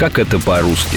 Как 0.00 0.18
это 0.18 0.38
по-русски? 0.40 0.96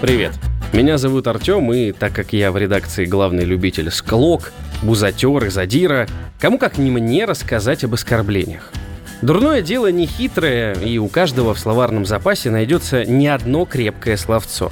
Привет. 0.00 0.30
Меня 0.72 0.96
зовут 0.96 1.26
Артем, 1.26 1.72
и 1.72 1.90
так 1.90 2.12
как 2.12 2.32
я 2.32 2.52
в 2.52 2.56
редакции 2.56 3.04
главный 3.04 3.44
любитель 3.44 3.90
склок, 3.90 4.52
бузатер 4.80 5.44
и 5.44 5.50
задира, 5.50 6.06
кому 6.38 6.56
как 6.56 6.78
не 6.78 6.92
мне 6.92 7.24
рассказать 7.24 7.82
об 7.82 7.94
оскорблениях. 7.94 8.70
Дурное 9.22 9.60
дело 9.60 9.90
не 9.90 10.06
хитрое, 10.06 10.74
и 10.74 10.98
у 10.98 11.08
каждого 11.08 11.52
в 11.52 11.58
словарном 11.58 12.06
запасе 12.06 12.52
найдется 12.52 13.04
не 13.04 13.26
одно 13.26 13.64
крепкое 13.64 14.16
словцо. 14.16 14.70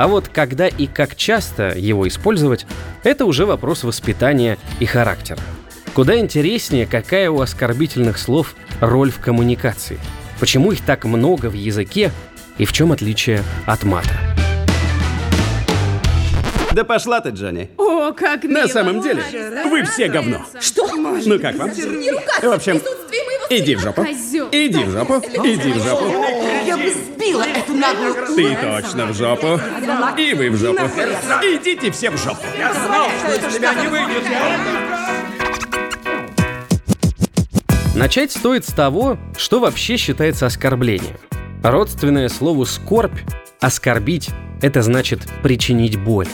А 0.00 0.08
вот 0.08 0.28
когда 0.28 0.66
и 0.66 0.86
как 0.86 1.14
часто 1.14 1.74
его 1.76 2.08
использовать, 2.08 2.64
это 3.02 3.26
уже 3.26 3.44
вопрос 3.44 3.84
воспитания 3.84 4.56
и 4.78 4.86
характера. 4.86 5.38
Куда 5.92 6.18
интереснее, 6.18 6.86
какая 6.86 7.30
у 7.30 7.42
оскорбительных 7.42 8.16
слов 8.16 8.54
роль 8.80 9.10
в 9.10 9.20
коммуникации. 9.20 9.98
Почему 10.38 10.72
их 10.72 10.80
так 10.80 11.04
много 11.04 11.50
в 11.50 11.52
языке 11.52 12.12
и 12.56 12.64
в 12.64 12.72
чем 12.72 12.92
отличие 12.92 13.42
от 13.66 13.82
мата. 13.82 14.08
Да 16.72 16.84
пошла 16.84 17.20
ты, 17.20 17.28
Джонни. 17.28 17.68
О, 17.76 18.12
как 18.12 18.44
мило. 18.44 18.62
На 18.62 18.68
самом 18.68 19.02
деле, 19.02 19.22
вы 19.66 19.82
все 19.84 20.08
говно. 20.08 20.46
Что? 20.60 20.88
Ну 20.96 21.38
как 21.38 21.56
вам? 21.56 21.68
Не 21.72 22.10
ругаться 22.10 22.48
В 22.48 22.52
общем, 22.52 22.80
Иди 23.52 23.74
в 23.74 23.80
жопу. 23.80 24.02
Иди 24.04 24.84
в 24.84 24.90
жопу. 24.92 25.14
Иди 25.44 25.72
в 25.72 25.82
жопу. 25.82 26.04
Я 26.64 26.76
бы 26.76 26.88
сбила 26.88 27.42
эту 27.42 27.74
наглую 27.74 28.14
Ты 28.36 28.54
точно 28.54 29.06
в 29.06 29.14
жопу. 29.14 29.60
И 30.16 30.34
вы 30.34 30.50
в 30.50 30.56
жопу. 30.56 30.84
Идите 31.42 31.90
все 31.90 32.10
в 32.10 32.16
жопу. 32.16 32.44
Начать 37.96 38.30
стоит 38.30 38.64
с 38.64 38.72
того, 38.72 39.18
что 39.36 39.58
вообще 39.58 39.96
считается 39.96 40.46
оскорблением. 40.46 41.16
Родственное 41.64 42.28
слову 42.28 42.66
«скорбь»– 42.66 43.18
«оскорбить»– 43.60 44.30
это 44.62 44.80
значит 44.82 45.22
причинить 45.42 46.00
боль. 46.00 46.28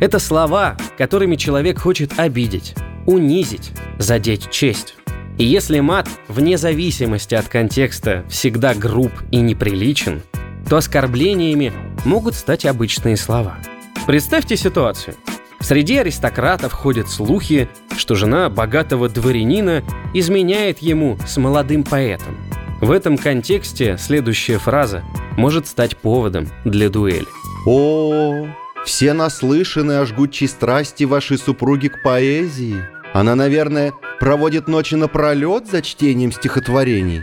Это 0.00 0.18
слова, 0.18 0.78
которыми 0.96 1.36
человек 1.36 1.78
хочет 1.78 2.18
обидеть, 2.18 2.74
унизить, 3.06 3.72
задеть 3.98 4.50
честь. 4.50 4.94
И 5.38 5.44
если 5.44 5.80
мат, 5.80 6.08
вне 6.28 6.58
зависимости 6.58 7.34
от 7.34 7.48
контекста, 7.48 8.24
всегда 8.28 8.74
груб 8.74 9.12
и 9.30 9.38
неприличен, 9.38 10.22
то 10.68 10.76
оскорблениями 10.76 11.72
могут 12.04 12.34
стать 12.34 12.66
обычные 12.66 13.16
слова. 13.16 13.58
Представьте 14.06 14.56
ситуацию. 14.56 15.16
Среди 15.60 15.96
аристократов 15.98 16.72
ходят 16.72 17.08
слухи, 17.08 17.68
что 17.96 18.14
жена 18.14 18.50
богатого 18.50 19.08
дворянина 19.08 19.84
изменяет 20.12 20.80
ему 20.80 21.18
с 21.26 21.36
молодым 21.36 21.84
поэтом. 21.84 22.36
В 22.80 22.90
этом 22.90 23.16
контексте 23.16 23.96
следующая 23.96 24.58
фраза 24.58 25.04
может 25.36 25.68
стать 25.68 25.96
поводом 25.96 26.48
для 26.64 26.88
дуэли. 26.88 27.28
О, 27.64 28.48
все 28.84 29.12
наслышаны 29.12 29.92
о 29.92 30.04
жгучей 30.04 30.48
страсти 30.48 31.04
вашей 31.04 31.38
супруги 31.38 31.86
к 31.86 32.02
поэзии. 32.02 32.82
Она, 33.12 33.34
наверное, 33.34 33.92
проводит 34.20 34.68
ночи 34.68 34.94
напролет 34.94 35.66
за 35.66 35.82
чтением 35.82 36.32
стихотворений. 36.32 37.22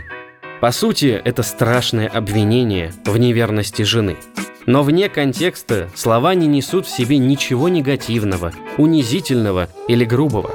По 0.60 0.70
сути, 0.72 1.20
это 1.24 1.42
страшное 1.42 2.06
обвинение 2.06 2.92
в 3.04 3.16
неверности 3.16 3.82
жены. 3.82 4.16
Но 4.66 4.82
вне 4.82 5.08
контекста 5.08 5.88
слова 5.94 6.34
не 6.34 6.46
несут 6.46 6.86
в 6.86 6.94
себе 6.94 7.18
ничего 7.18 7.68
негативного, 7.68 8.52
унизительного 8.76 9.68
или 9.88 10.04
грубого. 10.04 10.50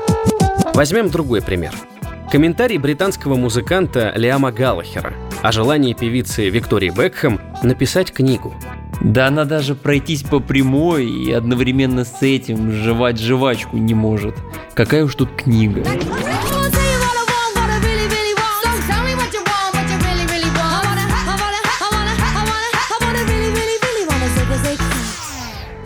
Возьмем 0.73 1.09
другой 1.09 1.41
пример. 1.41 1.73
Комментарий 2.31 2.77
британского 2.77 3.35
музыканта 3.35 4.13
Лиама 4.15 4.51
Галлахера 4.51 5.13
о 5.41 5.51
желании 5.51 5.93
певицы 5.93 6.49
Виктории 6.49 6.89
Бекхэм 6.89 7.41
написать 7.63 8.11
книгу. 8.11 8.53
Да 9.01 9.27
она 9.27 9.45
даже 9.45 9.75
пройтись 9.75 10.23
по 10.23 10.39
прямой 10.39 11.05
и 11.05 11.31
одновременно 11.31 12.05
с 12.05 12.21
этим 12.21 12.71
жевать 12.71 13.19
жвачку 13.19 13.77
не 13.77 13.93
может. 13.93 14.35
Какая 14.73 15.05
уж 15.05 15.15
тут 15.15 15.29
книга. 15.35 15.83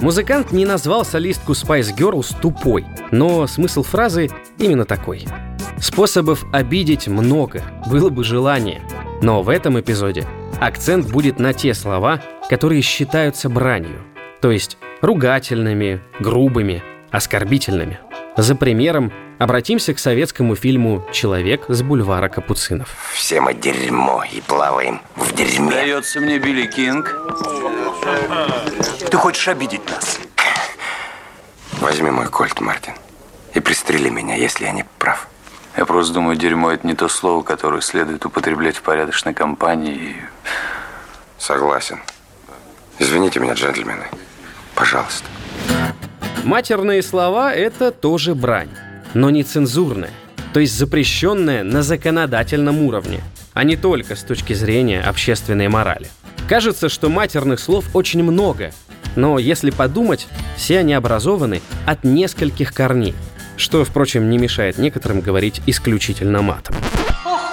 Музыкант 0.01 0.53
не 0.53 0.65
назвал 0.65 1.03
солистку 1.03 1.51
Spice 1.51 1.93
Girls 1.95 2.33
тупой, 2.41 2.85
но 3.11 3.45
смысл 3.47 3.83
фразы 3.83 4.29
именно 4.57 4.85
такой. 4.85 5.25
Способов 5.81 6.45
обидеть 6.53 7.07
много, 7.07 7.61
было 7.85 8.09
бы 8.09 8.23
желание. 8.23 8.81
Но 9.21 9.43
в 9.43 9.49
этом 9.49 9.77
эпизоде 9.79 10.25
акцент 10.59 11.07
будет 11.07 11.39
на 11.39 11.53
те 11.53 11.73
слова, 11.73 12.21
которые 12.49 12.81
считаются 12.81 13.49
бранью, 13.49 14.01
то 14.41 14.51
есть 14.51 14.77
ругательными, 15.01 16.01
грубыми, 16.19 16.83
оскорбительными. 17.11 17.99
За 18.37 18.55
примером 18.55 19.11
обратимся 19.38 19.93
к 19.93 19.99
советскому 19.99 20.55
фильму 20.55 21.05
«Человек 21.11 21.65
с 21.67 21.81
бульвара 21.81 22.29
Капуцинов». 22.29 22.95
Все 23.13 23.41
мы 23.41 23.53
дерьмо 23.53 24.23
и 24.31 24.41
плаваем 24.41 25.01
в 25.15 25.33
дерьме. 25.33 25.71
Дается 25.71 26.19
мне 26.19 26.39
Билли 26.39 26.67
Кинг. 26.67 27.15
Ты 29.09 29.17
хочешь 29.17 29.47
обидеть 29.47 29.89
нас? 29.89 30.19
Возьми 31.81 32.11
мой 32.11 32.27
кольт, 32.27 32.59
Мартин, 32.61 32.93
и 33.53 33.59
пристрели 33.59 34.09
меня, 34.09 34.35
если 34.35 34.65
я 34.65 34.71
не 34.71 34.85
прав. 34.97 35.27
Я 35.77 35.85
просто 35.85 36.13
думаю, 36.13 36.35
дерьмо 36.35 36.71
это 36.71 36.85
не 36.85 36.93
то 36.93 37.07
слово, 37.07 37.41
которое 37.41 37.81
следует 37.81 38.25
употреблять 38.25 38.75
в 38.75 38.81
порядочной 38.81 39.33
компании. 39.33 40.15
Согласен. 41.49 41.97
Извините 42.99 43.39
меня, 43.39 43.53
джентльмены. 43.53 44.03
Пожалуйста. 44.75 45.25
Матерные 46.43 47.01
слова– 47.01 47.51
это 47.55 47.89
тоже 47.91 48.35
брань, 48.35 48.69
но 49.15 49.31
не 49.31 49.41
цензурная, 49.41 50.11
то 50.53 50.59
есть 50.59 50.77
запрещенная 50.77 51.63
на 51.63 51.81
законодательном 51.81 52.83
уровне, 52.83 53.23
а 53.55 53.63
не 53.63 53.77
только 53.77 54.15
с 54.15 54.21
точки 54.21 54.53
зрения 54.53 55.01
общественной 55.01 55.69
морали. 55.69 56.07
Кажется, 56.47 56.88
что 56.88 57.09
матерных 57.09 57.59
слов 57.59 57.85
очень 57.95 58.21
много, 58.21 58.71
но 59.15 59.39
если 59.39 59.71
подумать, 59.71 60.27
все 60.55 60.77
они 60.77 60.93
образованы 60.93 61.63
от 61.88 62.03
нескольких 62.03 62.75
корней, 62.75 63.15
что, 63.57 63.83
впрочем, 63.83 64.29
не 64.29 64.38
мешает 64.38 64.77
некоторым 64.77 65.21
говорить 65.21 65.63
исключительно 65.65 66.43
матом. 66.43 66.75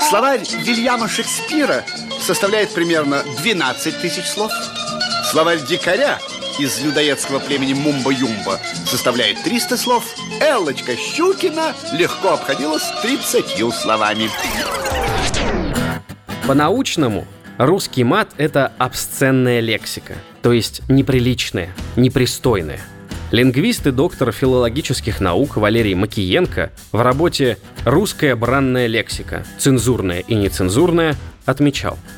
Словарь 0.00 0.42
Вильяма 0.62 1.08
Шекспира 1.08 1.84
составляет 2.20 2.72
примерно 2.72 3.22
12 3.38 4.00
тысяч 4.00 4.26
слов. 4.26 4.52
Словарь 5.30 5.60
дикаря 5.66 6.18
из 6.58 6.80
людоедского 6.80 7.38
племени 7.40 7.74
Мумба-Юмба 7.74 8.60
составляет 8.86 9.42
300 9.42 9.76
слов. 9.76 10.04
Эллочка 10.40 10.96
Щукина 10.96 11.74
легко 11.92 12.34
обходилась 12.34 12.84
30 13.02 13.74
словами. 13.74 14.30
По-научному 16.46 17.26
русский 17.58 18.04
мат– 18.04 18.28
это 18.36 18.72
обсценная 18.78 19.60
лексика, 19.60 20.14
то 20.42 20.52
есть 20.52 20.82
неприличная, 20.88 21.74
непристойная. 21.96 22.80
Лингвист 23.31 23.87
и 23.87 23.91
доктор 23.91 24.32
филологических 24.32 25.20
наук 25.20 25.56
Валерий 25.56 25.94
Макиенко 25.94 26.70
в 26.92 27.00
работе 27.00 27.59
«Русская 27.84 28.37
бранная 28.37 28.86
лексика. 28.86 29.45
Цензурная 29.59 30.21
и 30.21 30.34
нецензурная» 30.34 31.16
отмечал– 31.45 31.98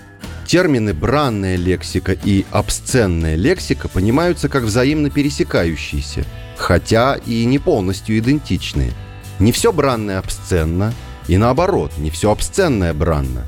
Термины 0.49 0.95
«бранная 0.95 1.57
лексика» 1.57 2.13
и 2.13 2.47
«обсценная 2.51 3.35
лексика» 3.35 3.87
понимаются 3.87 4.49
как 4.49 4.63
взаимно 4.63 5.11
пересекающиеся, 5.11 6.25
хотя 6.57 7.17
и 7.27 7.45
не 7.45 7.59
полностью 7.59 8.19
идентичные. 8.19 8.93
Не 9.41 9.53
все 9.53 9.75
бранное 9.75 10.19
обсценно, 10.19 10.95
и 11.27 11.37
наоборот, 11.37 11.93
не 11.99 12.09
все 12.09 12.31
обсценное 12.31 12.95
бранно. 12.95 13.47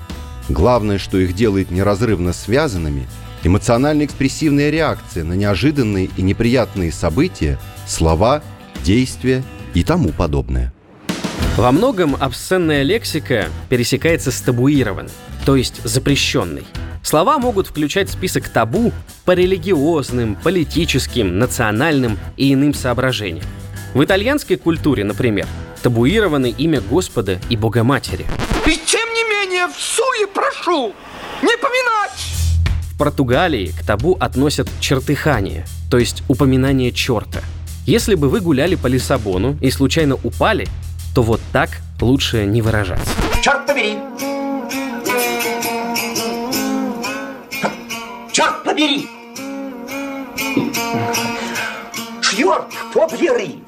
Главное, 0.50 0.98
что 0.98 1.16
их 1.16 1.32
делает 1.32 1.70
неразрывно 1.70 2.34
связанными– 2.34 3.08
эмоционально-экспрессивная 3.44 4.70
реакция 4.70 5.24
на 5.24 5.34
неожиданные 5.34 6.10
и 6.16 6.22
неприятные 6.22 6.92
события, 6.92 7.58
слова, 7.86 8.42
действия 8.84 9.42
и 9.74 9.82
тому 9.82 10.10
подобное. 10.10 10.72
Во 11.56 11.72
многом 11.72 12.16
обсценная 12.18 12.82
лексика 12.82 13.48
пересекается 13.68 14.30
с 14.30 14.40
табуированной, 14.40 15.10
то 15.44 15.56
есть 15.56 15.82
запрещенной. 15.84 16.64
Слова 17.02 17.38
могут 17.38 17.66
включать 17.66 18.10
список 18.10 18.48
табу 18.48 18.92
по 19.24 19.32
религиозным, 19.32 20.36
политическим, 20.36 21.38
национальным 21.38 22.18
и 22.36 22.52
иным 22.52 22.74
соображениям. 22.74 23.44
В 23.94 24.04
итальянской 24.04 24.56
культуре, 24.56 25.02
например, 25.04 25.46
табуированы 25.82 26.50
имя 26.50 26.80
Господа 26.80 27.40
и 27.48 27.56
Богоматери. 27.56 28.26
И 28.66 28.78
тем 28.86 29.08
не 29.12 29.24
менее, 29.28 29.66
в 29.66 29.80
суе 29.80 30.26
прошу 30.28 30.94
не 31.42 31.56
поминать! 31.56 32.29
Португалии 33.00 33.68
к 33.68 33.82
табу 33.82 34.14
относят 34.20 34.68
чертыхание, 34.78 35.64
то 35.90 35.96
есть 35.96 36.22
упоминание 36.28 36.92
черта. 36.92 37.40
Если 37.86 38.14
бы 38.14 38.28
вы 38.28 38.40
гуляли 38.40 38.74
по 38.74 38.88
Лиссабону 38.88 39.56
и 39.62 39.70
случайно 39.70 40.16
упали, 40.22 40.68
то 41.14 41.22
вот 41.22 41.40
так 41.50 41.70
лучше 42.02 42.44
не 42.44 42.60
выражаться. 42.60 43.10
Черт 43.42 43.66
побери! 43.66 43.96
Черт 48.32 48.64
побери! 48.64 49.08
Черт 52.20 52.66
побери! 52.92 53.62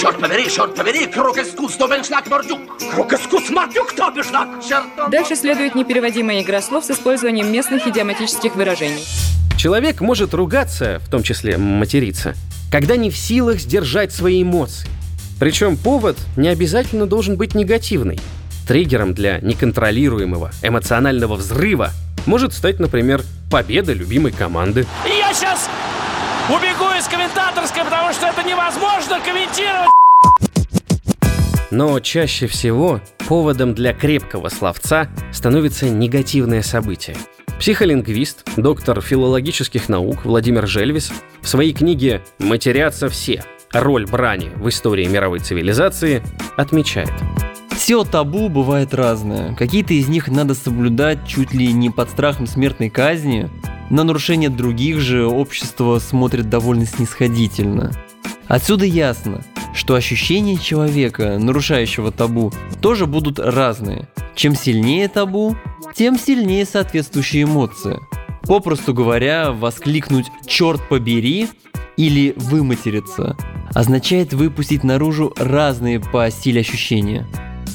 Черт 0.00 0.20
побери, 0.20 0.48
черт 0.48 0.76
побери, 0.76 1.08
крокескус, 1.08 1.76
добеншлаг, 1.76 2.28
мордюк! 2.28 2.60
Крокескус, 2.94 3.50
мордюк, 3.50 3.92
добеншлаг! 3.96 4.48
Черт 4.64 4.84
Дальше 5.10 5.34
следует 5.34 5.74
непереводимая 5.74 6.40
игра 6.40 6.62
слов 6.62 6.84
с 6.84 6.92
использованием 6.92 7.50
местных 7.50 7.84
идиоматических 7.84 8.54
выражений. 8.54 9.04
Человек 9.56 10.00
может 10.00 10.34
ругаться, 10.34 11.00
в 11.04 11.10
том 11.10 11.24
числе 11.24 11.58
материться, 11.58 12.34
когда 12.70 12.94
не 12.94 13.10
в 13.10 13.16
силах 13.16 13.58
сдержать 13.58 14.12
свои 14.12 14.44
эмоции. 14.44 14.88
Причем 15.40 15.76
повод 15.76 16.16
не 16.36 16.48
обязательно 16.48 17.06
должен 17.06 17.36
быть 17.36 17.56
негативный. 17.56 18.20
Триггером 18.68 19.14
для 19.14 19.40
неконтролируемого 19.40 20.52
эмоционального 20.62 21.34
взрыва 21.34 21.90
может 22.24 22.54
стать, 22.54 22.78
например, 22.78 23.22
победа 23.50 23.94
любимой 23.94 24.30
команды. 24.30 24.86
Я 25.04 25.34
сейчас 25.34 25.68
убегу 26.48 26.90
из 26.98 27.06
комментаторской, 27.06 27.84
потому 27.84 28.12
что 28.12 28.26
это 28.26 28.42
невозможно 28.42 29.20
комментировать. 29.20 29.90
Но 31.70 32.00
чаще 32.00 32.46
всего 32.46 33.00
поводом 33.28 33.74
для 33.74 33.92
крепкого 33.92 34.48
словца 34.48 35.08
становится 35.32 35.88
негативное 35.88 36.62
событие. 36.62 37.16
Психолингвист, 37.58 38.48
доктор 38.56 39.02
филологических 39.02 39.88
наук 39.88 40.24
Владимир 40.24 40.66
Жельвис 40.66 41.12
в 41.42 41.48
своей 41.48 41.74
книге 41.74 42.22
«Матерятся 42.38 43.08
все. 43.08 43.44
Роль 43.72 44.06
брани 44.06 44.50
в 44.56 44.68
истории 44.68 45.06
мировой 45.06 45.40
цивилизации» 45.40 46.22
отмечает. 46.56 47.12
Все 47.78 48.02
табу 48.02 48.48
бывает 48.48 48.92
разное. 48.92 49.54
Какие-то 49.54 49.94
из 49.94 50.08
них 50.08 50.26
надо 50.26 50.54
соблюдать 50.54 51.28
чуть 51.28 51.54
ли 51.54 51.72
не 51.72 51.90
под 51.90 52.10
страхом 52.10 52.48
смертной 52.48 52.90
казни. 52.90 53.48
На 53.88 54.02
нарушение 54.02 54.50
других 54.50 54.98
же 54.98 55.24
общество 55.24 56.00
смотрит 56.00 56.50
довольно 56.50 56.86
снисходительно. 56.86 57.92
Отсюда 58.48 58.84
ясно, 58.84 59.44
что 59.74 59.94
ощущения 59.94 60.58
человека, 60.58 61.38
нарушающего 61.38 62.10
табу, 62.10 62.52
тоже 62.80 63.06
будут 63.06 63.38
разные. 63.38 64.08
Чем 64.34 64.56
сильнее 64.56 65.06
табу, 65.06 65.56
тем 65.94 66.18
сильнее 66.18 66.66
соответствующие 66.66 67.44
эмоции. 67.44 68.00
Попросту 68.42 68.92
говоря, 68.92 69.52
воскликнуть 69.52 70.26
«черт 70.46 70.86
побери» 70.88 71.48
или 71.96 72.34
выматериться 72.36 73.36
означает 73.72 74.32
выпустить 74.32 74.82
наружу 74.82 75.32
разные 75.36 76.00
по 76.00 76.28
силе 76.32 76.62
ощущения. 76.62 77.24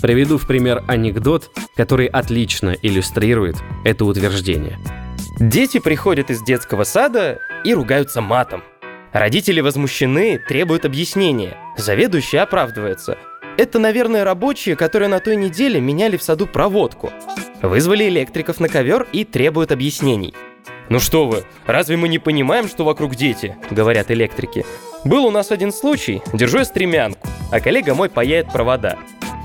Приведу 0.04 0.38
в 0.38 0.46
пример 0.46 0.84
анекдот, 0.86 1.50
который 1.78 2.08
отлично 2.08 2.76
иллюстрирует 2.82 3.56
это 3.86 4.04
утверждение. 4.04 4.78
Дети 5.40 5.80
приходят 5.80 6.30
из 6.30 6.44
детского 6.44 6.84
сада 6.84 7.40
и 7.64 7.74
ругаются 7.74 8.20
матом. 8.20 8.64
Родители 9.14 9.62
возмущены, 9.62 10.42
требуют 10.46 10.84
объяснения. 10.84 11.56
Заведующий 11.78 12.36
оправдывается. 12.36 13.18
Это, 13.58 13.80
наверное, 13.80 14.26
рабочие, 14.26 14.76
которые 14.76 15.08
на 15.08 15.22
той 15.22 15.38
неделе 15.38 15.80
меняли 15.80 16.18
в 16.18 16.24
саду 16.24 16.48
проводку. 16.48 17.10
Вызвали 17.62 18.10
электриков 18.10 18.60
на 18.60 18.68
ковер 18.68 19.08
и 19.14 19.24
требуют 19.24 19.72
объяснений. 19.72 20.34
«Ну 20.90 21.00
что 21.00 21.28
вы, 21.28 21.46
разве 21.66 21.96
мы 21.96 22.10
не 22.10 22.20
понимаем, 22.20 22.68
что 22.68 22.84
вокруг 22.84 23.16
дети?»— 23.16 23.56
говорят 23.72 24.12
электрики. 24.12 24.66
«Был 25.06 25.26
у 25.26 25.32
нас 25.32 25.50
один 25.50 25.72
случай, 25.72 26.22
держу 26.34 26.58
я 26.58 26.66
стремянку, 26.66 27.26
а 27.54 27.62
коллега 27.62 27.96
мой 27.96 28.10
паяет 28.10 28.52
провода. 28.52 28.98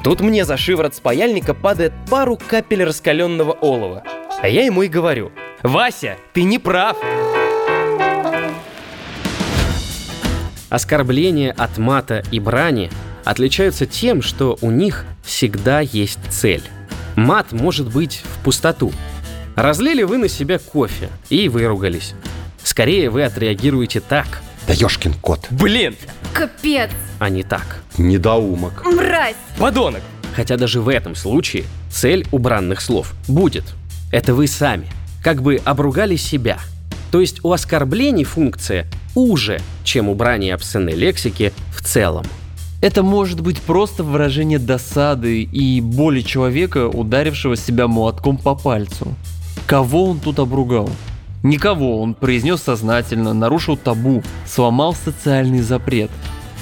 Тут 0.08 0.22
мне 0.22 0.46
за 0.46 0.56
шиворот 0.56 0.94
с 0.94 1.00
паяльника 1.00 1.52
падает 1.52 1.92
пару 2.08 2.38
капель 2.38 2.82
раскаленного 2.82 3.52
олова. 3.52 4.04
А 4.40 4.48
я 4.48 4.64
ему 4.64 4.82
и 4.82 4.88
говорю, 4.88 5.32
«Вася, 5.62 6.16
ты 6.32 6.44
не 6.44 6.58
прав!» 6.58 6.96
Оскорбления 10.70 11.52
от 11.52 11.76
мата 11.76 12.22
и 12.30 12.40
брани 12.40 12.90
отличаются 13.26 13.84
тем, 13.84 14.22
что 14.22 14.56
у 14.62 14.70
них 14.70 15.04
всегда 15.22 15.80
есть 15.80 16.20
цель. 16.30 16.62
Мат 17.14 17.52
может 17.52 17.92
быть 17.92 18.22
в 18.24 18.42
пустоту. 18.42 18.92
Разлили 19.56 20.04
вы 20.04 20.16
на 20.16 20.28
себя 20.28 20.58
кофе 20.58 21.10
и 21.28 21.50
выругались. 21.50 22.14
Скорее 22.62 23.10
вы 23.10 23.24
отреагируете 23.24 24.00
так, 24.00 24.40
Да 24.68 24.74
ёшкин 24.74 25.14
кот. 25.14 25.46
Блин, 25.50 25.96
Капец, 26.34 26.90
а 27.18 27.30
не 27.30 27.42
так. 27.42 27.78
Недоумок. 27.96 28.84
мразь. 28.84 29.34
подонок! 29.58 30.02
Хотя 30.36 30.58
даже 30.58 30.82
в 30.82 30.90
этом 30.90 31.16
случае 31.16 31.64
цель 31.90 32.26
у 32.32 32.38
бранных 32.38 32.82
слов 32.82 33.14
будет. 33.26 33.64
Это 34.12 34.34
вы 34.34 34.46
сами. 34.46 34.86
Как 35.24 35.40
бы 35.40 35.58
обругали 35.64 36.16
себя. 36.16 36.58
То 37.10 37.22
есть 37.22 37.42
у 37.42 37.52
оскорблений 37.52 38.24
функция 38.24 38.86
уже, 39.14 39.58
чем 39.84 40.10
у 40.10 40.14
брани 40.14 40.48
и 40.48 40.50
обсценной 40.50 40.92
лексики 40.92 41.54
в 41.74 41.82
целом. 41.82 42.26
Это 42.82 43.02
может 43.02 43.40
быть 43.40 43.62
просто 43.62 44.04
выражение 44.04 44.58
досады 44.58 45.42
и 45.44 45.80
боли 45.80 46.20
человека, 46.20 46.88
ударившего 46.88 47.56
себя 47.56 47.88
молотком 47.88 48.36
по 48.36 48.54
пальцу. 48.54 49.14
Кого 49.66 50.10
он 50.10 50.20
тут 50.20 50.38
обругал? 50.38 50.90
Никого, 51.42 52.02
он 52.02 52.14
произнес 52.14 52.62
сознательно, 52.62 53.32
нарушил 53.32 53.76
табу, 53.76 54.22
сломал 54.46 54.94
социальный 54.94 55.60
запрет. 55.60 56.10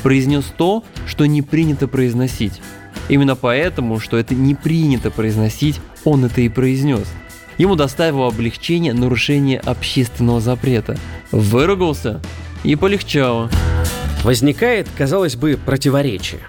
Произнес 0.03 0.45
то, 0.57 0.85
что 1.07 1.27
не 1.27 1.43
принято 1.43 1.89
произносить. 1.89 2.61
Именно 3.09 3.37
поэтому, 3.37 4.01
что 4.01 4.17
это 4.19 4.35
не 4.35 4.55
принято 4.55 5.11
произносить, 5.11 5.81
он 6.05 6.25
это 6.25 6.41
и 6.41 6.49
произнес. 6.49 7.07
Ему 7.59 7.75
доставило 7.75 8.29
облегчение 8.29 8.93
нарушение 8.93 9.61
общественного 9.61 10.41
запрета. 10.41 10.99
Выругался 11.33 12.21
и 12.65 12.77
полегчало. 12.77 13.51
Возникает, 14.25 14.89
казалось 14.97 15.37
бы, 15.37 15.59
противоречие. 15.65 16.41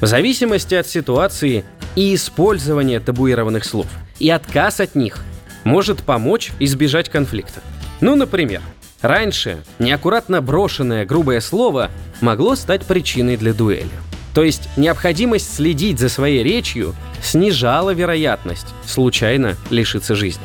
В 0.00 0.06
зависимости 0.06 0.74
от 0.74 0.86
ситуации 0.86 1.64
и 1.94 2.14
использования 2.14 3.00
табуированных 3.00 3.64
слов, 3.64 3.86
и 4.18 4.28
отказ 4.28 4.80
от 4.80 4.94
них 4.94 5.22
может 5.64 6.02
помочь 6.02 6.52
избежать 6.58 7.08
конфликта. 7.08 7.60
Ну, 8.00 8.16
например, 8.16 8.60
раньше 9.00 9.62
неаккуратно 9.78 10.40
брошенное 10.40 11.04
грубое 11.04 11.40
слово 11.40 11.90
могло 12.20 12.54
стать 12.56 12.84
причиной 12.84 13.36
для 13.36 13.52
дуэли. 13.52 13.88
То 14.34 14.42
есть 14.42 14.68
необходимость 14.76 15.54
следить 15.54 15.98
за 15.98 16.08
своей 16.08 16.42
речью 16.42 16.94
снижала 17.22 17.90
вероятность 17.90 18.66
случайно 18.86 19.56
лишиться 19.70 20.14
жизни. 20.14 20.44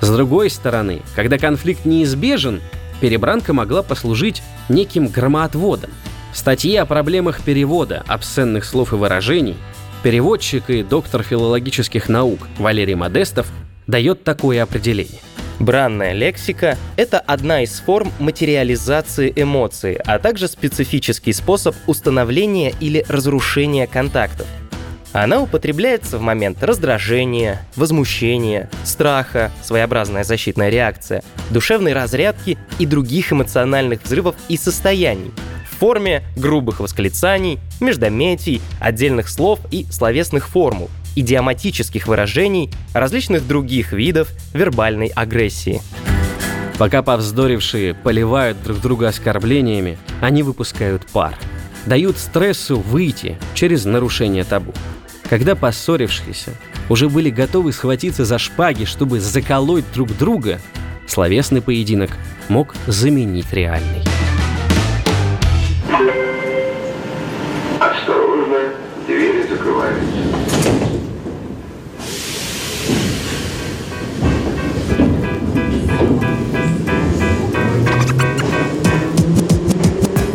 С 0.00 0.10
другой 0.10 0.50
стороны, 0.50 1.02
когда 1.14 1.38
конфликт 1.38 1.84
неизбежен, 1.84 2.60
перебранка 3.00 3.52
могла 3.52 3.82
послужить 3.82 4.42
неким 4.68 5.06
громоотводом. 5.06 5.90
В 6.32 6.38
статье 6.38 6.80
о 6.80 6.86
проблемах 6.86 7.42
перевода 7.42 8.02
обсценных 8.08 8.64
слов 8.64 8.92
и 8.92 8.96
выражений 8.96 9.56
переводчик 10.02 10.68
и 10.70 10.82
доктор 10.82 11.22
филологических 11.22 12.08
наук 12.08 12.48
Валерий 12.58 12.94
Модестов 12.94 13.46
дает 13.86 14.24
такое 14.24 14.62
определение. 14.62 15.20
Бранная 15.58 16.12
лексика– 16.12 16.76
это 16.96 17.20
одна 17.20 17.62
из 17.62 17.78
форм 17.78 18.12
материализации 18.18 19.32
эмоций, 19.36 19.94
а 19.94 20.18
также 20.18 20.48
специфический 20.48 21.32
способ 21.32 21.76
установления 21.86 22.74
или 22.80 23.04
разрушения 23.08 23.86
контактов. 23.86 24.46
Она 25.12 25.40
употребляется 25.40 26.18
в 26.18 26.22
момент 26.22 26.62
раздражения, 26.62 27.64
возмущения, 27.76 28.70
страха, 28.82 29.52
своеобразная 29.62 30.24
защитная 30.24 30.70
реакция, 30.70 31.22
душевной 31.50 31.92
разрядки 31.92 32.58
и 32.78 32.86
других 32.86 33.32
эмоциональных 33.32 34.02
взрывов 34.02 34.34
и 34.48 34.56
состояний 34.56 35.32
в 35.70 35.78
форме 35.78 36.22
грубых 36.36 36.80
восклицаний, 36.80 37.58
междометий, 37.80 38.62
отдельных 38.80 39.28
слов 39.28 39.60
и 39.70 39.84
словесных 39.90 40.48
формул, 40.48 40.88
идиоматических 41.16 42.06
выражений, 42.06 42.70
различных 42.94 43.46
других 43.46 43.92
видов 43.92 44.28
вербальной 44.52 45.08
агрессии. 45.08 45.80
Пока 46.78 47.02
повздорившие 47.02 47.94
поливают 47.94 48.62
друг 48.62 48.80
друга 48.80 49.08
оскорблениями, 49.08 49.98
они 50.20 50.42
выпускают 50.42 51.06
пар. 51.06 51.38
Дают 51.86 52.18
стрессу 52.18 52.78
выйти 52.78 53.38
через 53.54 53.84
нарушение 53.84 54.44
табу. 54.44 54.72
Когда 55.28 55.54
поссорившиеся 55.54 56.52
уже 56.88 57.08
были 57.08 57.30
готовы 57.30 57.72
схватиться 57.72 58.24
за 58.24 58.38
шпаги, 58.38 58.84
чтобы 58.84 59.20
заколоть 59.20 59.84
друг 59.94 60.16
друга, 60.16 60.60
словесный 61.06 61.62
поединок 61.62 62.10
мог 62.48 62.74
заменить 62.86 63.52
реальный. 63.52 64.11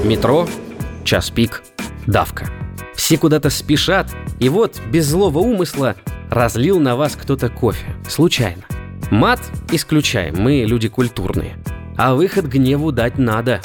Метро 0.07 0.47
час 1.03 1.29
пик, 1.29 1.63
давка. 2.05 2.49
Все 2.95 3.17
куда-то 3.17 3.49
спешат, 3.49 4.09
и 4.39 4.47
вот, 4.47 4.79
без 4.89 5.05
злого 5.05 5.39
умысла, 5.39 5.97
разлил 6.29 6.79
на 6.79 6.95
вас 6.95 7.17
кто-то 7.17 7.49
кофе. 7.49 7.93
Случайно. 8.07 8.63
Мат 9.11 9.41
исключаем, 9.73 10.35
мы 10.37 10.63
люди 10.65 10.87
культурные. 10.87 11.57
А 11.97 12.15
выход 12.15 12.45
гневу 12.45 12.93
дать 12.93 13.17
надо. 13.17 13.59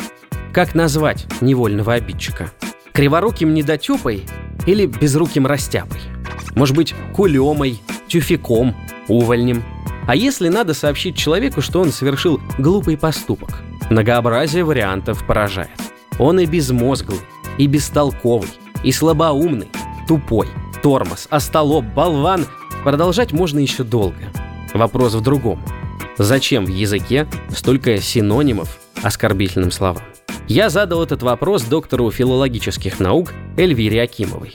Как 0.52 0.74
назвать 0.74 1.26
невольного 1.40 1.94
обидчика? 1.94 2.50
Криворуким 2.92 3.54
недотепой 3.54 4.24
или 4.66 4.86
безруким 4.86 5.46
растяпой? 5.46 6.00
Может 6.56 6.74
быть, 6.74 6.92
кулемой, 7.14 7.80
тюфяком, 8.08 8.74
увольнем? 9.06 9.62
А 10.08 10.16
если 10.16 10.48
надо 10.48 10.74
сообщить 10.74 11.16
человеку, 11.16 11.62
что 11.62 11.80
он 11.80 11.92
совершил 11.92 12.40
глупый 12.58 12.96
поступок? 12.96 13.60
Многообразие 13.90 14.64
вариантов 14.64 15.24
поражает. 15.24 15.70
Он 16.22 16.38
и 16.38 16.46
безмозглый, 16.46 17.18
и 17.58 17.66
бестолковый, 17.66 18.48
и 18.84 18.92
слабоумный, 18.92 19.68
тупой, 20.06 20.46
тормоз, 20.80 21.26
остолоп, 21.30 21.84
болван. 21.84 22.46
Продолжать 22.84 23.32
можно 23.32 23.58
еще 23.58 23.82
долго. 23.82 24.30
Вопрос 24.72 25.14
в 25.14 25.20
другом. 25.20 25.60
Зачем 26.18 26.66
в 26.66 26.68
языке 26.68 27.26
столько 27.52 28.00
синонимов 28.00 28.78
оскорбительным 29.02 29.72
словам? 29.72 30.04
Я 30.46 30.70
задал 30.70 31.02
этот 31.02 31.24
вопрос 31.24 31.64
доктору 31.64 32.08
филологических 32.12 33.00
наук 33.00 33.32
Эльвире 33.56 34.02
Акимовой. 34.02 34.54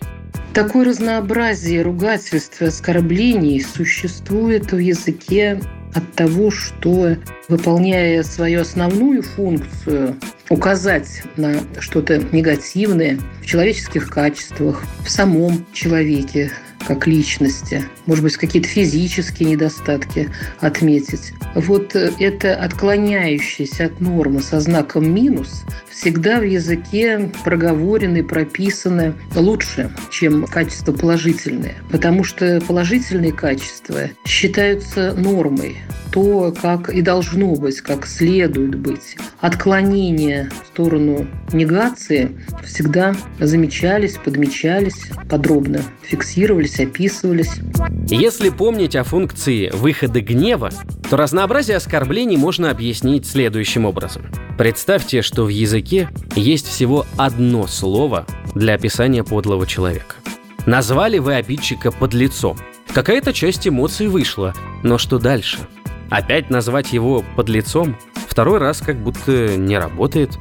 Такое 0.54 0.86
разнообразие 0.86 1.82
ругательств 1.82 2.62
и 2.62 2.66
оскорблений 2.68 3.62
существует 3.62 4.72
в 4.72 4.78
языке 4.78 5.62
от 5.94 6.14
того, 6.14 6.52
что, 6.52 7.16
выполняя 7.48 8.24
свою 8.24 8.62
основную 8.62 9.24
функцию, 9.24 10.16
указать 10.50 11.24
на 11.36 11.56
что-то 11.80 12.20
негативное 12.32 13.20
в 13.42 13.46
человеческих 13.46 14.10
качествах, 14.10 14.84
в 15.04 15.10
самом 15.10 15.66
человеке, 15.74 16.52
как 16.88 17.06
личности, 17.06 17.84
может 18.06 18.24
быть, 18.24 18.38
какие-то 18.38 18.70
физические 18.70 19.50
недостатки 19.50 20.30
отметить. 20.62 21.34
Вот 21.54 21.96
это 21.96 22.56
отклоняющееся 22.56 23.88
от 23.88 24.00
нормы 24.00 24.42
со 24.42 24.62
знаком 24.62 25.14
минус 25.14 25.66
всегда 25.90 26.40
в 26.40 26.44
языке 26.44 27.30
проговорены, 27.44 28.24
прописаны 28.24 29.16
лучше, 29.36 29.92
чем 30.12 30.46
качества 30.46 30.94
положительные. 30.94 31.76
Потому 31.92 32.24
что 32.24 32.62
положительные 32.62 33.34
качества 33.34 34.10
считаются 34.26 35.14
нормой, 35.14 35.78
то, 36.18 36.52
как 36.60 36.90
и 36.90 37.04
должно 37.04 37.54
быть, 37.54 37.82
как 37.82 38.08
следует 38.08 38.74
быть. 38.74 39.18
Отклонения 39.40 40.50
в 40.64 40.68
сторону 40.70 41.28
негации 41.54 42.36
всегда 42.66 43.14
замечались, 43.40 44.18
подмечались, 44.18 45.12
подробно 45.30 45.84
фиксировались, 46.02 46.80
описывались. 46.80 47.52
Если 48.08 48.50
помнить 48.50 48.96
о 48.96 49.04
функции 49.04 49.70
выхода 49.70 50.20
гнева, 50.22 50.72
то 51.08 51.18
разнообразие 51.18 51.78
оскорблений 51.78 52.36
можно 52.36 52.72
объяснить 52.72 53.28
следующим 53.28 53.86
образом. 53.86 54.24
Представьте, 54.58 55.22
что 55.22 55.44
в 55.44 55.50
языке 55.50 56.10
есть 56.36 56.66
всего 56.66 57.06
одно 57.18 57.68
слово 57.68 58.26
для 58.56 58.74
описания 58.74 59.24
подлого 59.24 59.68
человека. 59.68 60.16
Назвали 60.66 61.20
вы 61.20 61.36
обидчика 61.36 61.92
под 61.92 62.16
лицом. 62.16 62.58
Какая-то 62.92 63.34
часть 63.34 63.68
эмоций 63.68 64.08
вышла, 64.08 64.56
но 64.82 64.98
что 64.98 65.20
дальше? 65.20 65.60
Опять 66.10 66.50
назвать 66.50 66.94
его 66.94 67.24
под 67.36 67.50
лицом 67.50 67.98
второй 68.28 68.60
раз 68.60 68.82
как 68.82 68.98
будто 68.98 69.58
не 69.58 69.78
работает. 69.78 70.38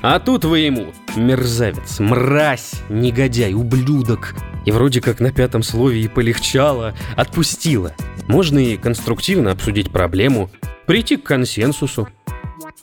А 0.00 0.18
тут 0.20 0.44
вы 0.44 0.60
ему 0.60 0.92
мерзавец, 1.16 1.98
мразь, 1.98 2.74
негодяй, 2.88 3.54
ублюдок. 3.54 4.34
И 4.64 4.70
вроде 4.70 5.00
как 5.00 5.20
на 5.20 5.32
пятом 5.32 5.62
слове 5.62 6.02
и 6.02 6.08
полегчало, 6.08 6.94
отпустило. 7.16 7.94
Можно 8.28 8.58
и 8.58 8.76
конструктивно 8.76 9.50
обсудить 9.50 9.90
проблему, 9.90 10.50
прийти 10.86 11.16
к 11.16 11.24
консенсусу. 11.24 12.08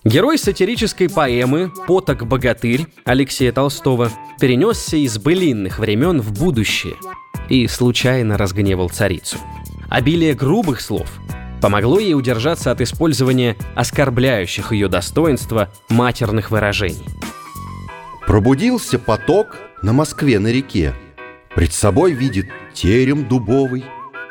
Герой 0.03 0.37
сатирической 0.37 1.09
поэмы 1.09 1.71
«Поток 1.87 2.25
богатырь» 2.25 2.87
Алексея 3.05 3.51
Толстого 3.51 4.11
перенесся 4.39 4.97
из 4.97 5.17
былинных 5.19 5.77
времен 5.79 6.21
в 6.21 6.37
будущее 6.37 6.95
и 7.49 7.67
случайно 7.67 8.37
разгневал 8.37 8.89
царицу. 8.89 9.37
Обилие 9.89 10.33
грубых 10.33 10.81
слов 10.81 11.19
помогло 11.61 11.99
ей 11.99 12.15
удержаться 12.15 12.71
от 12.71 12.81
использования 12.81 13.55
оскорбляющих 13.75 14.73
ее 14.73 14.87
достоинства 14.87 15.69
матерных 15.89 16.51
выражений. 16.51 17.05
Пробудился 18.25 18.97
поток 18.97 19.57
на 19.81 19.93
Москве 19.93 20.39
на 20.39 20.47
реке. 20.47 20.93
Пред 21.55 21.73
собой 21.73 22.13
видит 22.13 22.47
терем 22.73 23.27
дубовый. 23.27 23.83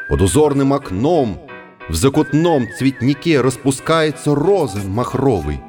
Под 0.08 0.22
узорным 0.22 0.72
окном 0.72 1.40
в 1.88 1.94
закутном 1.94 2.66
цветнике 2.76 3.40
распускается 3.40 4.34
роза 4.34 4.80
махровый. 4.80 5.60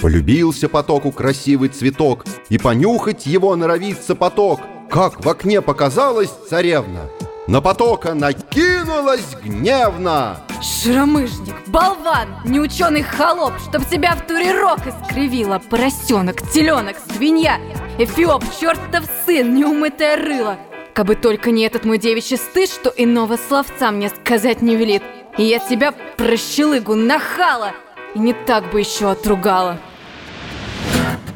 Полюбился 0.00 0.68
потоку 0.68 1.10
красивый 1.10 1.68
цветок, 1.70 2.24
И 2.48 2.58
понюхать 2.58 3.26
его 3.26 3.56
норовится 3.56 4.14
поток. 4.14 4.60
Как 4.90 5.24
в 5.24 5.28
окне 5.28 5.60
показалась 5.60 6.30
царевна, 6.48 7.10
На 7.48 7.62
потока 7.62 8.12
накинулась 8.12 9.34
гневно. 9.42 10.36
Шаромыжник, 10.60 11.54
болван, 11.66 12.28
неученый 12.44 13.02
холоп, 13.02 13.54
Чтоб 13.58 13.88
тебя 13.88 14.14
в 14.16 14.26
туре 14.26 14.52
рог 14.52 14.80
искривило 14.86 15.58
Поросенок, 15.70 16.42
теленок, 16.50 16.96
свинья 17.10 17.58
Эфиоп, 17.96 18.44
чертов 18.60 19.04
сын, 19.24 19.54
неумытое 19.54 20.16
рыло 20.16 20.58
Кабы 20.92 21.14
только 21.14 21.50
не 21.50 21.62
этот 21.62 21.86
мой 21.86 21.96
девичий 21.96 22.36
стыд, 22.36 22.68
Что 22.68 22.92
иного 22.94 23.38
словца 23.38 23.92
мне 23.92 24.10
сказать 24.10 24.60
не 24.60 24.76
велит 24.76 25.02
И 25.38 25.44
я 25.44 25.58
тебя, 25.58 25.94
прощелыгу, 26.18 26.96
нахала 26.96 27.72
И 28.14 28.18
не 28.18 28.34
так 28.34 28.70
бы 28.70 28.80
еще 28.80 29.10
отругала 29.10 29.78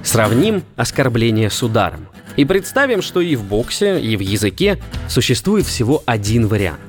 Сравним 0.03 0.65
оскорбление 0.77 1.49
с 1.49 1.63
ударом. 1.63 2.09
И 2.37 2.45
представим, 2.45 3.03
что 3.03 3.21
и 3.21 3.37
в 3.37 3.45
боксе, 3.45 4.01
и 4.01 4.17
в 4.17 4.21
языке 4.21 4.79
существует 5.09 5.67
всего 5.67 6.03
один 6.07 6.47
вариант. 6.47 6.81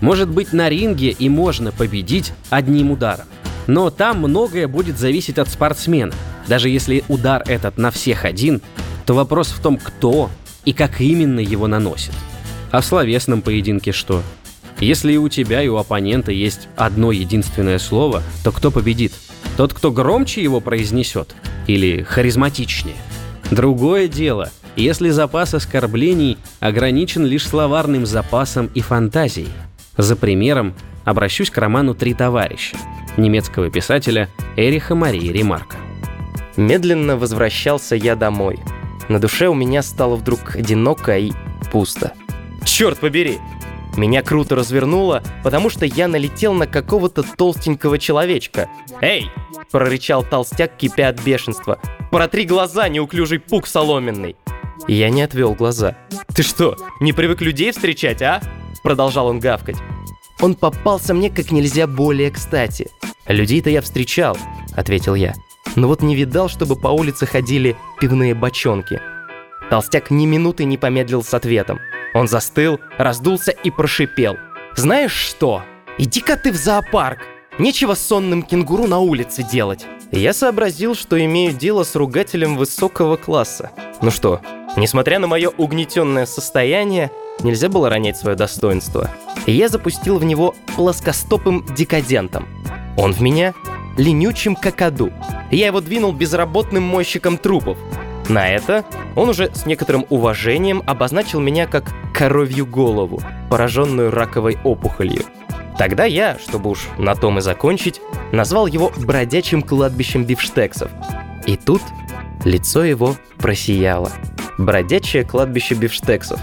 Может 0.00 0.28
быть, 0.28 0.52
на 0.52 0.68
ринге 0.68 1.10
и 1.10 1.28
можно 1.28 1.72
победить 1.72 2.32
одним 2.50 2.90
ударом. 2.90 3.26
Но 3.66 3.90
там 3.90 4.18
многое 4.18 4.68
будет 4.68 4.98
зависеть 4.98 5.38
от 5.38 5.48
спортсмена. 5.48 6.12
Даже 6.46 6.68
если 6.68 7.04
удар 7.08 7.42
этот 7.46 7.78
на 7.78 7.90
всех 7.90 8.24
один, 8.26 8.60
то 9.06 9.14
вопрос 9.14 9.48
в 9.48 9.62
том, 9.62 9.78
кто 9.78 10.30
и 10.64 10.72
как 10.72 11.00
именно 11.00 11.40
его 11.40 11.66
наносит. 11.66 12.12
А 12.70 12.80
в 12.80 12.84
словесном 12.84 13.40
поединке 13.40 13.92
что? 13.92 14.22
Если 14.80 15.12
и 15.12 15.16
у 15.16 15.28
тебя, 15.28 15.62
и 15.62 15.68
у 15.68 15.76
оппонента 15.76 16.32
есть 16.32 16.68
одно 16.76 17.12
единственное 17.12 17.78
слово, 17.78 18.22
то 18.42 18.52
кто 18.52 18.70
победит? 18.70 19.12
Тот, 19.56 19.72
кто 19.72 19.92
громче 19.92 20.42
его 20.42 20.60
произнесет? 20.60 21.34
Или 21.66 22.02
харизматичнее? 22.02 22.96
Другое 23.50 24.08
дело, 24.08 24.50
если 24.76 25.10
запас 25.10 25.54
оскорблений 25.54 26.38
ограничен 26.60 27.24
лишь 27.24 27.46
словарным 27.46 28.06
запасом 28.06 28.70
и 28.74 28.80
фантазией. 28.80 29.48
За 29.96 30.16
примером 30.16 30.74
обращусь 31.04 31.50
к 31.50 31.58
роману 31.58 31.94
«Три 31.94 32.14
товарища» 32.14 32.76
немецкого 33.16 33.70
писателя 33.70 34.28
Эриха 34.56 34.94
Марии 34.94 35.30
Ремарка. 35.30 35.76
Медленно 36.56 37.16
возвращался 37.16 37.94
я 37.94 38.16
домой. 38.16 38.58
На 39.08 39.18
душе 39.18 39.48
у 39.48 39.54
меня 39.54 39.82
стало 39.82 40.16
вдруг 40.16 40.56
одиноко 40.56 41.16
и 41.18 41.32
пусто. 41.70 42.12
Черт 42.64 42.98
побери! 42.98 43.38
Меня 43.96 44.22
круто 44.22 44.56
развернуло, 44.56 45.22
потому 45.44 45.70
что 45.70 45.86
я 45.86 46.08
налетел 46.08 46.52
на 46.52 46.66
какого-то 46.66 47.22
толстенького 47.22 47.98
человечка. 47.98 48.68
«Эй!»– 49.00 49.30
прорычал 49.70 50.24
толстяк, 50.24 50.76
кипя 50.76 51.08
от 51.08 51.22
бешенства. 51.22 51.78
«Протри 52.10 52.44
глаза, 52.44 52.88
неуклюжий 52.88 53.38
пук 53.38 53.68
соломенный!» 53.68 54.34
Я 54.88 55.10
не 55.10 55.22
отвел 55.22 55.54
глаза. 55.54 55.96
«Ты 56.34 56.42
что, 56.42 56.76
не 57.00 57.12
привык 57.12 57.40
людей 57.40 57.72
встречать, 57.72 58.22
а?» 58.22 58.40
Продолжал 58.82 59.28
он 59.28 59.40
гавкать. 59.40 59.76
Он 60.40 60.54
попался 60.54 61.14
мне 61.14 61.30
как 61.30 61.50
нельзя 61.50 61.86
более 61.86 62.30
кстати. 62.30 62.90
«Людей-то 63.26 63.70
я 63.70 63.80
встречал»,— 63.80 64.36
ответил 64.76 65.14
я. 65.14 65.34
«Но 65.76 65.88
вот 65.88 66.02
не 66.02 66.14
видал, 66.14 66.48
чтобы 66.48 66.76
по 66.76 66.88
улице 66.88 67.24
ходили 67.26 67.76
пивные 67.98 68.34
бочонки». 68.34 69.00
Толстяк 69.70 70.10
ни 70.10 70.26
минуты 70.26 70.64
не 70.64 70.76
помедлил 70.76 71.22
с 71.22 71.32
ответом. 71.32 71.80
Он 72.12 72.28
застыл, 72.28 72.78
раздулся 72.98 73.50
и 73.50 73.70
прошипел. 73.70 74.36
«Знаешь 74.76 75.14
что? 75.14 75.62
Иди-ка 75.96 76.36
ты 76.36 76.52
в 76.52 76.56
зоопарк! 76.56 77.20
Нечего 77.58 77.94
сонным 77.94 78.42
кенгуру 78.42 78.86
на 78.86 78.98
улице 78.98 79.42
делать!» 79.42 79.86
Я 80.16 80.32
сообразил, 80.32 80.94
что 80.94 81.22
имею 81.24 81.52
дело 81.52 81.82
с 81.82 81.96
ругателем 81.96 82.56
высокого 82.56 83.16
класса. 83.16 83.72
Ну 84.00 84.12
что, 84.12 84.40
несмотря 84.76 85.18
на 85.18 85.26
мое 85.26 85.48
угнетенное 85.48 86.24
состояние, 86.24 87.10
нельзя 87.40 87.68
было 87.68 87.90
ронять 87.90 88.16
свое 88.16 88.36
достоинство. 88.36 89.10
Я 89.46 89.68
запустил 89.68 90.18
в 90.18 90.24
него 90.24 90.54
плоскостопым 90.76 91.66
декадентом. 91.74 92.46
Он 92.96 93.12
в 93.12 93.20
меня 93.20 93.54
ленючим 93.98 94.54
какаду. 94.54 95.10
Я 95.50 95.66
его 95.66 95.80
двинул 95.80 96.12
безработным 96.12 96.84
мойщиком 96.84 97.36
трупов. 97.36 97.76
На 98.28 98.48
это 98.48 98.84
он 99.16 99.28
уже 99.28 99.52
с 99.52 99.66
некоторым 99.66 100.06
уважением 100.10 100.84
обозначил 100.86 101.40
меня 101.40 101.66
как 101.66 101.92
коровью 102.14 102.66
голову, 102.66 103.20
пораженную 103.50 104.12
раковой 104.12 104.58
опухолью. 104.62 105.24
Тогда 105.78 106.04
я, 106.04 106.38
чтобы 106.38 106.70
уж 106.70 106.86
на 106.98 107.14
том 107.14 107.38
и 107.38 107.40
закончить, 107.40 108.00
назвал 108.32 108.66
его 108.66 108.92
бродячим 108.96 109.62
кладбищем 109.62 110.24
бифштексов. 110.24 110.90
И 111.46 111.56
тут 111.56 111.82
лицо 112.44 112.84
его 112.84 113.16
просияло. 113.38 114.12
Бродячее 114.58 115.24
кладбище 115.24 115.74
бифштексов. 115.74 116.40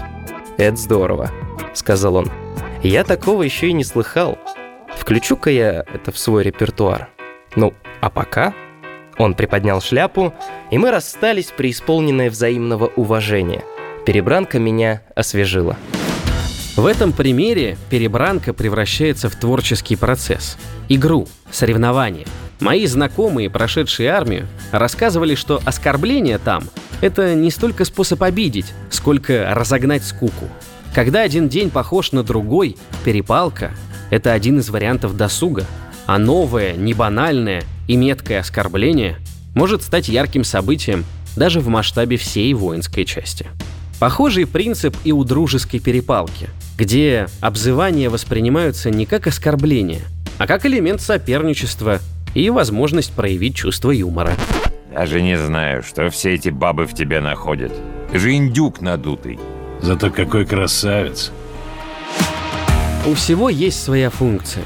Это 0.58 0.76
здорово, 0.76 1.30
сказал 1.74 2.16
он. 2.16 2.30
Я 2.82 3.04
такого 3.04 3.42
еще 3.42 3.68
и 3.68 3.72
не 3.72 3.84
слыхал. 3.84 4.38
Включу-ка 4.96 5.50
я 5.50 5.84
это 5.92 6.12
в 6.12 6.18
свой 6.18 6.42
репертуар. 6.44 7.08
Ну, 7.56 7.74
а 8.00 8.10
пока... 8.10 8.54
Он 9.18 9.34
приподнял 9.34 9.82
шляпу, 9.82 10.32
и 10.70 10.78
мы 10.78 10.90
расстались 10.90 11.52
при 11.54 11.70
исполненное 11.70 12.30
взаимного 12.30 12.86
уважения. 12.96 13.62
Перебранка 14.06 14.58
меня 14.58 15.02
освежила. 15.14 15.76
В 16.74 16.86
этом 16.86 17.12
примере 17.12 17.76
перебранка 17.90 18.54
превращается 18.54 19.28
в 19.28 19.36
творческий 19.36 19.94
процесс. 19.94 20.56
Игру, 20.88 21.28
соревнование. 21.50 22.26
Мои 22.60 22.86
знакомые, 22.86 23.50
прошедшие 23.50 24.08
армию, 24.08 24.46
рассказывали, 24.70 25.34
что 25.34 25.60
оскорбление 25.66 26.38
там– 26.38 26.64
это 27.02 27.34
не 27.34 27.50
столько 27.50 27.84
способ 27.84 28.22
обидеть, 28.22 28.72
сколько 28.88 29.52
разогнать 29.52 30.02
скуку. 30.02 30.48
Когда 30.94 31.20
один 31.20 31.50
день 31.50 31.68
похож 31.68 32.12
на 32.12 32.22
другой, 32.22 32.78
перепалка– 33.04 33.72
это 34.10 34.32
один 34.32 34.58
из 34.58 34.70
вариантов 34.70 35.14
досуга, 35.14 35.66
а 36.06 36.16
новое, 36.16 36.72
небанальное 36.72 37.64
и 37.86 37.96
меткое 37.96 38.40
оскорбление 38.40 39.18
может 39.54 39.82
стать 39.82 40.08
ярким 40.08 40.42
событием 40.42 41.04
даже 41.36 41.60
в 41.60 41.68
масштабе 41.68 42.16
всей 42.16 42.54
воинской 42.54 43.04
части. 43.04 43.46
Похожий 44.00 44.46
принцип 44.46 44.96
и 45.04 45.12
у 45.12 45.22
дружеской 45.22 45.78
перепалки, 45.78 46.48
где 46.76 47.28
обзывания 47.40 48.10
воспринимаются 48.10 48.90
не 48.90 49.06
как 49.06 49.26
оскорбление, 49.26 50.02
а 50.38 50.46
как 50.46 50.66
элемент 50.66 51.00
соперничества 51.00 52.00
и 52.34 52.50
возможность 52.50 53.12
проявить 53.12 53.56
чувство 53.56 53.90
юмора. 53.90 54.32
Даже 54.92 55.22
не 55.22 55.38
знаю, 55.38 55.82
что 55.82 56.10
все 56.10 56.34
эти 56.34 56.50
бабы 56.50 56.86
в 56.86 56.94
тебе 56.94 57.20
находят. 57.20 57.72
Ты 58.10 58.18
же 58.18 58.34
индюк 58.34 58.80
надутый. 58.80 59.38
Зато 59.80 60.10
какой 60.10 60.44
красавец. 60.46 61.32
У 63.06 63.14
всего 63.14 63.48
есть 63.48 63.82
своя 63.82 64.10
функция. 64.10 64.64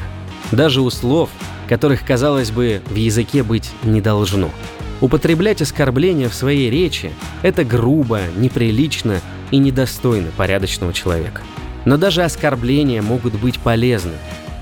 Даже 0.53 0.81
у 0.81 0.91
слов, 0.91 1.31
которых, 1.69 2.05
казалось 2.05 2.51
бы, 2.51 2.83
в 2.87 2.95
языке 2.95 3.43
быть 3.43 3.71
не 3.83 4.01
должно– 4.01 4.51
Употреблять 5.01 5.61
оскорбления 5.61 6.29
в 6.29 6.35
своей 6.35 6.71
речи– 6.71 7.13
это 7.43 7.65
грубо, 7.65 8.21
неприлично 8.37 9.21
и 9.51 9.59
недостойно 9.59 10.31
порядочного 10.37 10.93
человека. 10.95 11.43
Но 11.87 11.97
даже 11.97 12.23
оскорбления 12.23 13.01
могут 13.01 13.33
быть 13.41 13.59
полезны. 13.59 14.13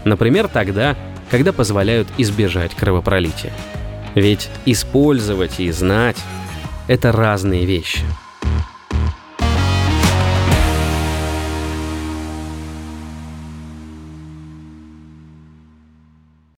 Например, 0.04 0.46
тогда, 0.46 0.94
когда 1.30 1.52
позволяют 1.52 2.06
избежать 2.18 2.74
кровопролития. 2.74 3.52
Ведь 4.14 4.48
использовать 4.66 5.58
и 5.58 5.72
знать– 5.72 6.18
это 6.86 7.10
разные 7.10 7.64
вещи– 7.64 8.04